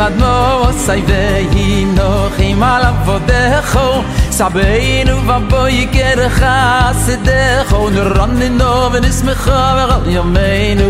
ad 0.00 0.16
no 0.18 0.72
sai 0.84 1.00
ve 1.08 1.46
hi 1.52 1.84
no 1.96 2.08
hi 2.36 2.54
mal 2.54 2.84
avodecho 2.90 3.86
sabeinu 4.38 5.14
va 5.28 5.38
boy 5.50 5.76
ger 5.94 6.20
kha 6.38 6.56
sedecho 7.04 7.78
un 7.86 7.96
ran 8.16 8.34
no 8.58 8.72
ven 8.92 9.04
is 9.04 9.20
me 9.26 9.34
kha 9.44 9.62
va 9.76 9.96
yo 10.14 10.22
meinu 10.34 10.88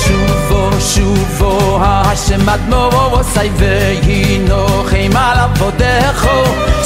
shu 0.00 0.18
vo 0.48 0.62
shu 0.90 1.06
vo 1.38 1.52
ha 1.82 1.94
shem 2.24 2.48
ad 2.54 2.62
no 2.72 2.82
vo 2.90 3.22
sai 3.34 3.48
ve 3.60 3.74
hi 4.06 4.20
no 4.48 4.60
hi 4.90 5.02
mal 5.16 5.38
avodecho 5.46 6.36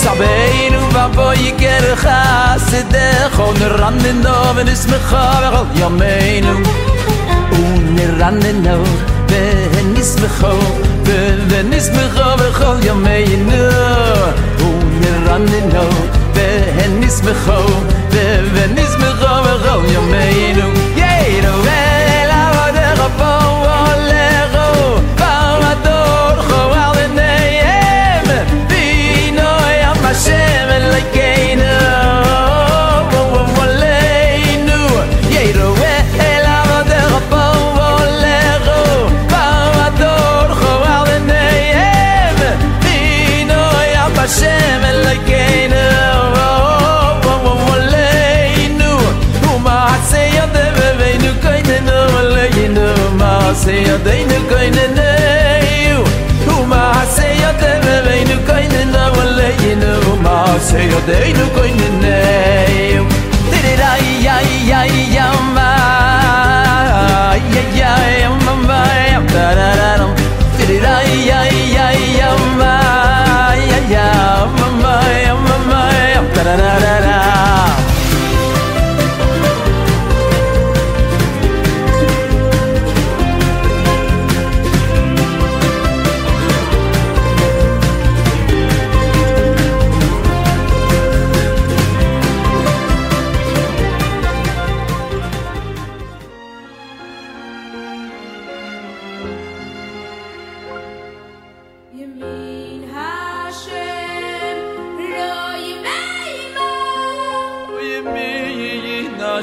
sabeinu 0.05 0.80
boy 1.16 1.42
ger 1.62 1.87
kha 2.02 2.20
sedecho 2.69 3.46
ran 3.80 3.98
no 4.24 4.37
ven 4.56 4.69
is 4.74 4.84
me 4.91 4.98
kha 5.09 5.24
va 5.55 5.62
un 7.64 7.96
ran 8.20 8.41
no 8.66 8.77
ven 9.30 10.89
Wenn 11.04 11.72
בכל 12.36 12.77
ימינו. 12.82 14.70
Eu 60.83 61.00
dei 61.03 61.34
no 61.34 61.50
coineneu 61.50 63.06
Tererá, 63.50 63.98
ia, 63.98 64.42
ia, 64.42 64.87
ia, 64.87 65.33
ma 65.55 67.37
Ia, 67.53 67.62
ia, 67.77 67.92
ia, 68.19 68.31
ma, 68.31 68.55
ma, 68.55 68.81
ia, 69.09 69.20
tarará 69.31 70.09
Ia, 70.69 71.05
ia, 71.05 71.41
ia, 71.53 71.87
ia, 71.92 72.31
ma 72.56 73.55
Ia, 73.56 73.81
ia, 73.91 74.47
ma, 74.59 74.67
ma, 74.81 74.95
ia, 75.11 75.34
ma, 75.34 75.56
ma, 75.59 75.83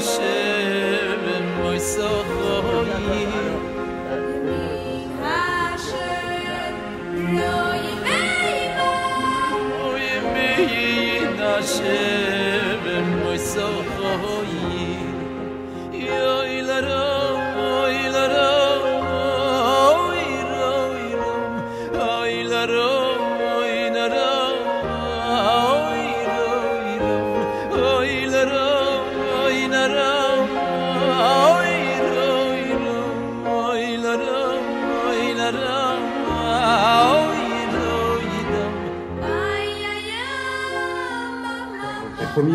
Oh, 0.00 0.38
מויס 13.28 13.54
סאָפוי 13.54 14.37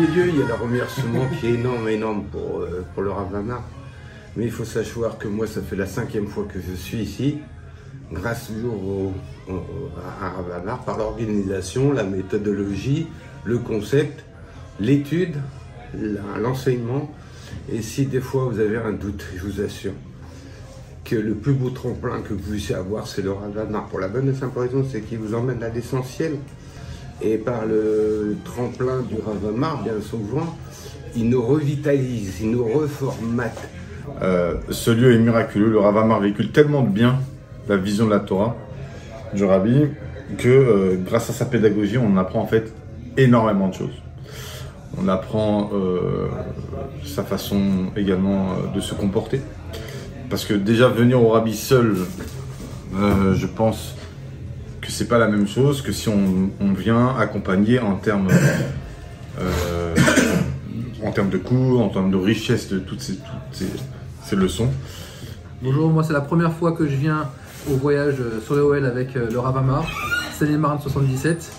Il 0.06 0.18
y 0.38 0.42
a 0.42 0.46
le 0.46 0.54
remerciement 0.54 1.26
qui 1.40 1.46
est 1.46 1.54
énorme, 1.54 1.88
énorme 1.88 2.24
pour, 2.24 2.60
euh, 2.60 2.84
pour 2.92 3.02
le 3.02 3.10
Ravamar. 3.10 3.62
Mais 4.36 4.44
il 4.44 4.50
faut 4.50 4.64
savoir 4.64 5.16
que 5.16 5.28
moi, 5.28 5.46
ça 5.46 5.62
fait 5.62 5.76
la 5.76 5.86
cinquième 5.86 6.26
fois 6.26 6.44
que 6.44 6.58
je 6.60 6.74
suis 6.74 6.98
ici, 6.98 7.38
grâce 8.12 8.48
toujours 8.48 8.74
au, 8.74 9.12
au- 9.50 9.90
à 10.22 10.28
Ravamar, 10.30 10.84
par 10.84 10.98
l'organisation, 10.98 11.92
la 11.92 12.02
méthodologie, 12.04 13.06
le 13.44 13.58
concept, 13.58 14.24
l'étude, 14.78 15.36
l'enseignement. 16.40 17.10
Et 17.72 17.80
si 17.80 18.04
des 18.06 18.20
fois 18.20 18.44
vous 18.44 18.60
avez 18.60 18.76
un 18.76 18.92
doute, 18.92 19.24
je 19.36 19.42
vous 19.42 19.60
assure 19.62 19.92
que 21.04 21.16
le 21.16 21.34
plus 21.34 21.52
beau 21.54 21.70
tremplin 21.70 22.20
que 22.20 22.34
vous 22.34 22.50
puissiez 22.50 22.74
avoir, 22.74 23.06
c'est 23.06 23.22
le 23.22 23.32
Ravamar. 23.32 23.86
Pour 23.86 24.00
la 24.00 24.08
bonne 24.08 24.28
et 24.28 24.34
simple 24.34 24.58
raison, 24.58 24.84
c'est 24.90 25.00
qu'il 25.00 25.18
vous 25.18 25.34
emmène 25.34 25.62
à 25.62 25.68
l'essentiel. 25.70 26.36
Et 27.22 27.38
par 27.38 27.64
le 27.64 28.36
tremplin 28.44 29.02
du 29.02 29.16
Ravamar, 29.24 29.82
bien 29.82 30.00
souvent, 30.00 30.56
il 31.16 31.28
nous 31.28 31.42
revitalise, 31.42 32.40
il 32.40 32.50
nous 32.50 32.64
reformate. 32.64 33.68
Euh, 34.22 34.54
ce 34.70 34.90
lieu 34.90 35.14
est 35.14 35.18
miraculeux. 35.18 35.70
Le 35.70 35.78
Ravamar 35.78 36.20
véhicule 36.20 36.50
tellement 36.50 36.82
bien 36.82 37.18
la 37.68 37.76
vision 37.76 38.06
de 38.06 38.10
la 38.10 38.20
Torah 38.20 38.56
du 39.32 39.44
Rabbi 39.44 39.86
que 40.38 40.48
euh, 40.48 40.96
grâce 41.04 41.30
à 41.30 41.32
sa 41.32 41.44
pédagogie, 41.44 41.98
on 41.98 42.16
apprend 42.16 42.40
en 42.40 42.46
fait 42.46 42.72
énormément 43.16 43.68
de 43.68 43.74
choses. 43.74 44.02
On 45.00 45.08
apprend 45.08 45.70
euh, 45.72 46.28
sa 47.04 47.22
façon 47.22 47.60
également 47.96 48.48
de 48.74 48.80
se 48.80 48.94
comporter. 48.94 49.40
Parce 50.30 50.44
que 50.44 50.54
déjà 50.54 50.88
venir 50.88 51.22
au 51.22 51.28
Rabbi 51.28 51.54
seul, 51.54 51.96
je 52.92 53.46
pense 53.46 53.96
que 54.84 54.90
c'est 54.92 55.08
pas 55.08 55.18
la 55.18 55.28
même 55.28 55.48
chose 55.48 55.80
que 55.80 55.92
si 55.92 56.08
on, 56.10 56.50
vient 56.74 57.16
accompagner 57.16 57.78
en 57.78 57.96
termes 57.96 58.28
euh, 59.40 59.94
en 61.02 61.10
termes 61.10 61.30
de 61.30 61.38
cours, 61.38 61.80
en 61.80 61.88
termes 61.88 62.10
de 62.10 62.16
richesse 62.16 62.68
de 62.68 62.78
toutes 62.78 63.00
ces, 63.00 63.14
toutes 63.14 63.24
ces, 63.52 63.66
ces 64.24 64.36
leçons. 64.36 64.68
Bonjour, 65.62 65.90
moi 65.90 66.02
c'est 66.04 66.12
la 66.12 66.20
première 66.20 66.52
fois 66.52 66.72
que 66.72 66.86
je 66.86 66.96
viens 66.96 67.28
au 67.70 67.76
voyage 67.76 68.16
euh, 68.20 68.40
sur 68.44 68.54
le 68.56 68.62
OL 68.62 68.84
avec 68.84 69.16
euh, 69.16 69.30
le 69.30 69.38
Ravamar, 69.38 69.86
Seine-et-Marne 70.38 70.78
77. 70.82 71.50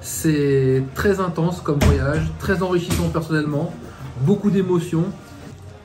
C'est 0.00 0.82
très 0.96 1.20
intense 1.20 1.60
comme 1.60 1.78
voyage, 1.80 2.22
très 2.40 2.62
enrichissant 2.62 3.08
personnellement, 3.10 3.72
beaucoup 4.22 4.50
d'émotions. 4.50 5.04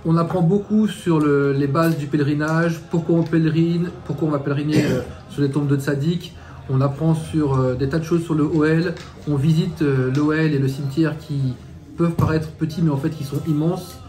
On 0.05 0.17
apprend 0.17 0.41
beaucoup 0.41 0.87
sur 0.87 1.19
le- 1.19 1.51
les 1.53 1.67
bases 1.67 1.97
du 1.97 2.07
pèlerinage, 2.07 2.79
pourquoi 2.89 3.15
on 3.17 3.23
pèlerine, 3.23 3.89
pourquoi 4.05 4.29
on 4.29 4.31
va 4.31 4.39
pèleriner 4.39 4.83
sur 5.29 5.43
les 5.43 5.51
tombes 5.51 5.67
de 5.67 5.75
Tzadik. 5.75 6.33
On 6.69 6.81
apprend 6.81 7.15
sur 7.15 7.53
euh, 7.53 7.75
des 7.75 7.87
tas 7.87 7.99
de 7.99 8.03
choses 8.03 8.23
sur 8.23 8.33
le 8.33 8.43
OL. 8.43 8.93
On 9.27 9.35
visite 9.35 9.81
euh, 9.81 10.11
l'OL 10.13 10.37
et 10.37 10.59
le 10.59 10.67
cimetière 10.67 11.17
qui 11.17 11.53
peuvent 11.97 12.11
paraître 12.11 12.49
petits 12.51 12.81
mais 12.81 12.91
en 12.91 12.97
fait 12.97 13.09
qui 13.09 13.23
sont 13.23 13.41
immenses. 13.47 13.99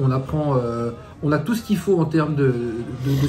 On 0.00 0.10
apprend, 0.10 0.56
euh, 0.56 0.90
on 1.22 1.32
a 1.32 1.38
tout 1.38 1.54
ce 1.54 1.62
qu'il 1.62 1.76
faut 1.76 2.00
en 2.00 2.04
termes 2.04 2.34
de, 2.34 2.54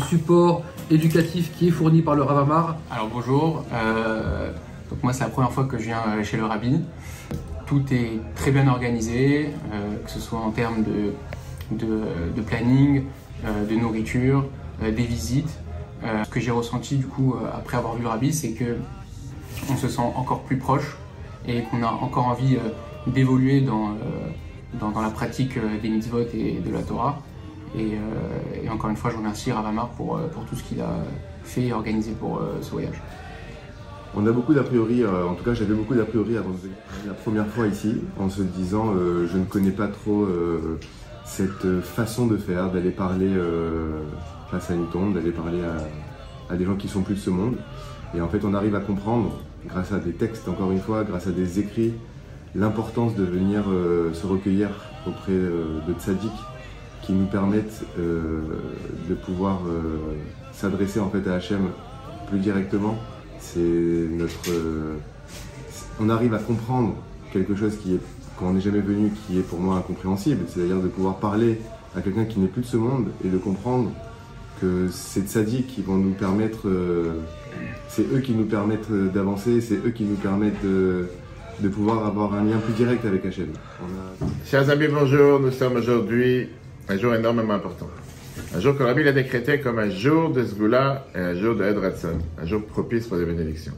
support 0.09 0.63
éducatif 0.89 1.51
qui 1.57 1.67
est 1.67 1.71
fourni 1.71 2.01
par 2.01 2.15
le 2.15 2.23
Ravamar. 2.23 2.77
Alors 2.91 3.07
bonjour, 3.13 3.63
donc 4.89 5.03
moi 5.03 5.13
c'est 5.13 5.23
la 5.23 5.29
première 5.29 5.51
fois 5.51 5.65
que 5.65 5.77
je 5.77 5.83
viens 5.83 6.23
chez 6.23 6.37
le 6.37 6.45
rabbin. 6.45 6.79
Tout 7.67 7.83
est 7.91 8.19
très 8.35 8.49
bien 8.49 8.67
organisé, 8.67 9.51
que 10.03 10.09
ce 10.09 10.19
soit 10.19 10.39
en 10.39 10.49
termes 10.49 10.83
de, 11.71 12.41
planning, 12.41 13.03
de 13.43 13.75
nourriture, 13.75 14.45
des 14.81 14.91
visites. 15.03 15.59
Euh, 16.05 16.23
ce 16.23 16.29
que 16.29 16.39
j'ai 16.39 16.51
ressenti 16.51 16.97
du 16.97 17.07
coup 17.07 17.33
euh, 17.33 17.47
après 17.51 17.77
avoir 17.77 17.95
vu 17.95 18.05
rabbi, 18.05 18.31
c'est 18.31 18.51
que 18.51 18.77
on 19.71 19.75
se 19.75 19.87
sent 19.87 20.01
encore 20.01 20.43
plus 20.43 20.57
proche 20.57 20.97
et 21.47 21.63
qu'on 21.63 21.81
a 21.81 21.87
encore 21.87 22.27
envie 22.27 22.57
euh, 22.57 22.59
d'évoluer 23.07 23.61
dans, 23.61 23.95
dans, 24.79 25.01
la 25.01 25.09
pratique 25.09 25.57
des 25.81 25.89
mitzvot 25.89 26.21
et 26.33 26.59
de 26.65 26.71
la 26.71 26.81
Torah. 26.81 27.19
Et, 27.77 27.97
encore 28.69 28.89
une 28.89 28.95
fois, 28.95 29.11
je 29.11 29.17
remercie 29.17 29.51
Ravamar 29.51 29.89
pour, 29.89 30.19
pour 30.33 30.45
tout 30.45 30.55
ce 30.55 30.63
qu'il 30.63 30.81
a 30.81 30.89
fait 31.43 31.65
et 31.65 31.73
organisé 31.73 32.13
pour 32.13 32.41
ce 32.61 32.71
voyage. 32.71 32.99
On 34.15 34.25
a 34.25 34.31
beaucoup 34.31 34.53
d'a 34.55 34.63
priori, 34.63 35.05
en 35.05 35.35
tout 35.35 35.43
cas 35.43 35.53
j'avais 35.53 35.75
beaucoup 35.75 35.93
d'a 35.93 36.05
priori 36.05 36.35
avant 36.37 36.49
de 36.49 36.55
venir 36.55 36.75
la 37.05 37.13
première 37.13 37.47
fois 37.47 37.67
ici, 37.67 38.01
en 38.19 38.27
se 38.29 38.41
disant 38.41 38.93
je 38.93 39.37
ne 39.37 39.45
connais 39.45 39.71
pas 39.71 39.87
trop 39.87 40.25
cette 41.35 41.81
façon 41.81 42.27
de 42.27 42.37
faire, 42.37 42.71
d'aller 42.71 42.91
parler 42.91 43.29
euh, 43.29 44.01
face 44.49 44.71
à 44.71 44.73
une 44.73 44.87
tombe, 44.87 45.13
d'aller 45.13 45.31
parler 45.31 45.59
à, 46.49 46.55
des 46.55 46.65
gens 46.65 46.75
qui 46.75 46.87
sont 46.87 47.01
plus 47.01 47.15
de 47.15 47.19
ce 47.19 47.29
monde. 47.29 47.55
Et 48.15 48.21
en 48.21 48.29
fait 48.29 48.45
on 48.45 48.53
arrive 48.53 48.75
à 48.75 48.79
comprendre, 48.79 49.39
grâce 49.67 49.91
à 49.91 49.99
des 49.99 50.13
textes 50.13 50.47
encore 50.47 50.71
une 50.71 50.79
fois, 50.79 51.03
grâce 51.03 51.27
à 51.27 51.31
des 51.31 51.59
écrits, 51.59 51.93
l'importance 52.55 53.15
de 53.15 53.23
venir 53.23 53.63
euh, 53.69 54.13
se 54.13 54.25
recueillir 54.25 54.69
auprès 55.05 55.33
euh, 55.33 55.79
de 55.87 55.93
tzaddik 55.93 56.31
qui 57.05 57.13
nous 57.13 57.25
permettent 57.25 57.83
euh, 57.99 58.41
de 59.07 59.13
pouvoir 59.13 59.59
euh, 59.67 60.15
s'adresser 60.53 60.99
en 60.99 61.09
fait 61.09 61.27
à 61.29 61.35
Hachem 61.35 61.69
plus 62.27 62.39
directement. 62.39 62.95
C'est 63.39 63.59
notre, 63.59 64.49
euh, 64.49 64.95
on 65.99 66.09
arrive 66.09 66.33
à 66.33 66.39
comprendre 66.39 66.95
quelque 67.31 67.55
chose 67.55 67.77
qui 67.77 67.95
est 67.95 67.99
quand 68.37 68.47
on 68.47 68.53
n'est 68.53 68.61
jamais 68.61 68.79
venu, 68.81 69.11
qui 69.27 69.39
est 69.39 69.41
pour 69.43 69.59
moi 69.59 69.77
incompréhensible, 69.77 70.45
c'est-à-dire 70.47 70.77
de 70.81 70.87
pouvoir 70.87 71.17
parler 71.17 71.59
à 71.95 72.01
quelqu'un 72.01 72.25
qui 72.25 72.39
n'est 72.39 72.47
plus 72.47 72.61
de 72.61 72.67
ce 72.67 72.77
monde 72.77 73.07
et 73.23 73.29
de 73.29 73.37
comprendre 73.37 73.91
que 74.61 74.87
c'est 74.91 75.21
tzaddik 75.27 75.67
qui 75.67 75.81
vont 75.81 75.95
nous 75.97 76.13
permettre, 76.13 76.67
euh, 76.67 77.13
c'est 77.87 78.03
eux 78.13 78.19
qui 78.19 78.33
nous 78.33 78.45
permettent 78.45 78.91
d'avancer, 78.91 79.61
c'est 79.61 79.75
eux 79.75 79.91
qui 79.93 80.03
nous 80.03 80.15
permettent 80.15 80.61
de, 80.63 81.07
de 81.61 81.69
pouvoir 81.69 82.05
avoir 82.05 82.33
un 82.33 82.43
lien 82.43 82.57
plus 82.57 82.73
direct 82.73 83.05
avec 83.05 83.25
a- 83.25 83.29
Chers 84.45 84.69
amis, 84.69 84.87
bonjour. 84.87 85.39
Nous 85.39 85.51
sommes 85.51 85.75
aujourd'hui 85.77 86.49
un 86.89 86.97
jour 86.97 87.13
énormément 87.15 87.53
important. 87.53 87.87
Un 88.53 88.59
jour 88.59 88.77
que 88.77 88.83
Rabbi 88.83 89.03
l'a 89.03 89.11
décrété 89.13 89.59
comme 89.59 89.79
un 89.79 89.89
jour 89.89 90.29
de 90.31 90.43
Sgula 90.45 91.05
et 91.15 91.19
un 91.19 91.35
jour 91.35 91.55
de 91.55 91.63
Edratson, 91.63 92.17
un 92.41 92.45
jour 92.45 92.61
propice 92.65 93.07
pour 93.07 93.17
les 93.17 93.25
bénédictions. 93.25 93.73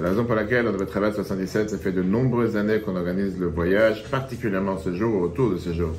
C'est 0.00 0.04
la 0.04 0.12
raison 0.12 0.24
pour 0.24 0.34
laquelle, 0.34 0.66
on 0.66 0.72
devait 0.72 0.86
travailler 0.86 1.12
77, 1.12 1.68
ça 1.68 1.76
fait 1.76 1.92
de 1.92 2.02
nombreuses 2.02 2.56
années 2.56 2.80
qu'on 2.80 2.96
organise 2.96 3.38
le 3.38 3.48
voyage, 3.48 4.02
particulièrement 4.10 4.78
ce 4.78 4.94
jour, 4.94 5.14
ou 5.14 5.24
autour 5.24 5.50
de 5.50 5.58
ce 5.58 5.74
jour. 5.74 5.90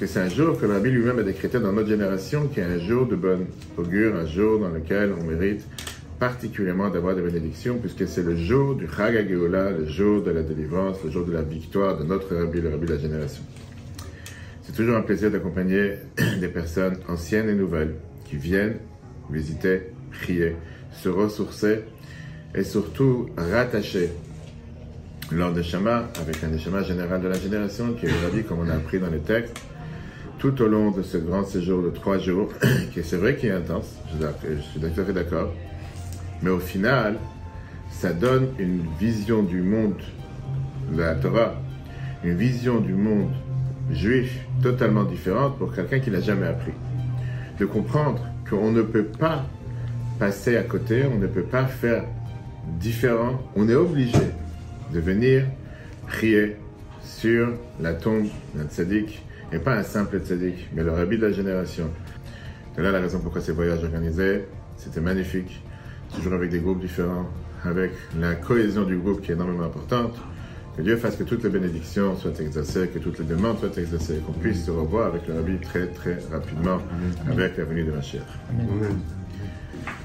Que 0.00 0.06
c'est 0.06 0.20
un 0.20 0.30
jour 0.30 0.58
que 0.58 0.64
Rabbi 0.64 0.90
lui-même 0.90 1.18
a 1.18 1.22
décrété 1.22 1.60
dans 1.60 1.70
notre 1.70 1.90
génération, 1.90 2.48
qui 2.48 2.60
est 2.60 2.64
un 2.64 2.78
jour 2.78 3.06
de 3.06 3.16
bonne 3.16 3.44
augure, 3.76 4.16
un 4.16 4.24
jour 4.24 4.60
dans 4.60 4.70
lequel 4.70 5.12
on 5.20 5.24
mérite 5.24 5.62
particulièrement 6.18 6.88
d'avoir 6.88 7.16
des 7.16 7.20
bénédictions, 7.20 7.76
puisque 7.76 8.08
c'est 8.08 8.22
le 8.22 8.34
jour 8.34 8.76
du 8.76 8.88
Chag 8.88 9.28
le 9.28 9.86
jour 9.88 10.22
de 10.22 10.30
la 10.30 10.40
délivrance, 10.40 11.04
le 11.04 11.10
jour 11.10 11.26
de 11.26 11.32
la 11.32 11.42
victoire 11.42 11.98
de 11.98 12.04
notre 12.04 12.34
Rabbi, 12.34 12.62
le 12.62 12.70
Rabbi 12.70 12.86
de 12.86 12.94
la 12.94 12.98
génération. 12.98 13.42
C'est 14.62 14.72
toujours 14.72 14.96
un 14.96 15.02
plaisir 15.02 15.30
d'accompagner 15.30 15.96
des 16.40 16.48
personnes 16.48 16.96
anciennes 17.10 17.50
et 17.50 17.54
nouvelles 17.54 17.96
qui 18.24 18.36
viennent 18.36 18.78
visiter, 19.28 19.92
prier, 20.12 20.56
se 20.92 21.10
ressourcer 21.10 21.80
et 22.54 22.64
surtout 22.64 23.28
rattacher 23.36 24.10
leur 25.32 25.52
neshama 25.52 26.08
avec 26.20 26.42
un 26.44 26.48
neshama 26.48 26.82
général 26.82 27.20
de 27.20 27.28
la 27.28 27.38
génération 27.38 27.94
qui 27.94 28.06
est 28.06 28.12
Rabbi, 28.24 28.44
comme 28.44 28.60
on 28.60 28.68
a 28.68 28.74
appris 28.74 29.00
dans 29.00 29.10
les 29.10 29.18
textes, 29.18 29.58
tout 30.38 30.60
au 30.62 30.68
long 30.68 30.90
de 30.90 31.02
ce 31.02 31.16
grand 31.16 31.44
séjour 31.44 31.82
de 31.82 31.90
trois 31.90 32.18
jours, 32.18 32.48
qui 32.92 33.02
c'est 33.02 33.16
vrai 33.16 33.36
qu'il 33.36 33.48
est 33.48 33.52
intense, 33.52 33.96
je 34.20 34.60
suis 34.60 34.80
tout 34.80 34.86
à 34.86 35.04
fait 35.04 35.12
d'accord, 35.12 35.52
mais 36.42 36.50
au 36.50 36.58
final, 36.58 37.16
ça 37.90 38.12
donne 38.12 38.48
une 38.58 38.82
vision 39.00 39.42
du 39.42 39.62
monde 39.62 39.94
de 40.92 41.00
la 41.00 41.14
Torah, 41.14 41.54
une 42.22 42.36
vision 42.36 42.80
du 42.80 42.92
monde 42.92 43.30
juif 43.90 44.38
totalement 44.62 45.04
différente 45.04 45.58
pour 45.58 45.74
quelqu'un 45.74 46.00
qui 46.00 46.10
n'a 46.10 46.20
jamais 46.20 46.46
appris. 46.46 46.72
De 47.58 47.66
comprendre 47.66 48.20
qu'on 48.48 48.72
ne 48.72 48.82
peut 48.82 49.04
pas 49.04 49.46
passer 50.18 50.56
à 50.56 50.62
côté, 50.62 51.04
on 51.10 51.18
ne 51.18 51.26
peut 51.26 51.42
pas 51.42 51.64
faire 51.66 52.04
différent, 52.80 53.40
on 53.56 53.68
est 53.68 53.74
obligé 53.74 54.18
de 54.92 55.00
venir 55.00 55.44
prier 56.06 56.56
sur 57.02 57.48
la 57.80 57.94
tombe 57.94 58.26
d'un 58.54 58.64
tzaddik, 58.64 59.22
et 59.52 59.58
pas 59.58 59.76
un 59.76 59.82
simple 59.82 60.20
tzaddik, 60.20 60.68
mais 60.74 60.82
le 60.82 60.92
rabbi 60.92 61.16
de 61.16 61.26
la 61.26 61.32
génération. 61.32 61.90
C'est 62.74 62.82
là 62.82 62.90
la 62.90 63.00
raison 63.00 63.20
pourquoi 63.20 63.40
ces 63.40 63.52
voyages 63.52 63.84
organisés, 63.84 64.46
c'était 64.76 65.00
magnifique, 65.00 65.62
toujours 66.14 66.34
avec 66.34 66.50
des 66.50 66.60
groupes 66.60 66.80
différents, 66.80 67.28
avec 67.64 67.92
la 68.18 68.34
cohésion 68.34 68.84
du 68.84 68.96
groupe 68.98 69.22
qui 69.22 69.30
est 69.30 69.34
énormément 69.34 69.64
importante. 69.64 70.16
Que 70.76 70.82
Dieu 70.82 70.96
fasse 70.96 71.16
que 71.16 71.22
toutes 71.22 71.44
les 71.44 71.50
bénédictions 71.50 72.16
soient 72.16 72.32
exaucées, 72.40 72.88
que 72.88 72.98
toutes 72.98 73.20
les 73.20 73.24
demandes 73.24 73.58
soient 73.60 73.76
exaucées, 73.76 74.20
qu'on 74.26 74.32
puisse 74.32 74.64
se 74.64 74.72
revoir 74.72 75.06
avec 75.06 75.28
le 75.28 75.34
Rabbi 75.34 75.58
très 75.58 75.86
très 75.86 76.18
rapidement 76.32 76.80
avec 77.30 77.56
la 77.56 77.64
venue 77.64 77.84
de 77.84 77.92
ma 77.92 78.02
chère. 78.02 78.26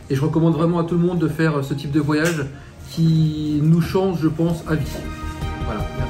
Et 0.09 0.15
je 0.15 0.21
recommande 0.21 0.53
vraiment 0.53 0.79
à 0.79 0.83
tout 0.83 0.95
le 0.95 1.05
monde 1.05 1.19
de 1.19 1.27
faire 1.27 1.63
ce 1.63 1.73
type 1.73 1.91
de 1.91 1.99
voyage 1.99 2.45
qui 2.89 3.59
nous 3.61 3.81
change, 3.81 4.19
je 4.21 4.27
pense, 4.27 4.63
à 4.67 4.75
vie. 4.75 4.85
Voilà. 5.65 6.08